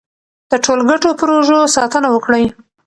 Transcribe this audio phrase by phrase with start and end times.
[0.49, 2.45] د ټولګټو پروژو ساتنه وکړئ.